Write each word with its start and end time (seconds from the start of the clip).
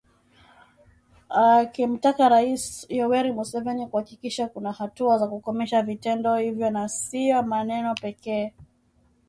akimtaka 1.45 2.23
Rais 2.33 2.65
Yoweri 2.89 3.31
Museveni 3.37 3.87
kuhakikisha 3.87 4.47
kuna 4.47 4.71
hatua 4.71 5.17
za 5.17 5.27
kukomesha 5.27 5.81
vitendo 5.81 6.35
hivyo 6.37 6.69
na 6.69 6.89
sio 6.89 7.43
maneno 7.43 7.95
pekee 7.95 8.53